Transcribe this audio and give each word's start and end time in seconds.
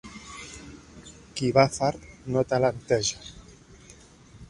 Qui 1.35 1.51
va 1.59 1.67
fart 1.77 2.09
no 2.33 2.47
talenteja. 2.55 3.25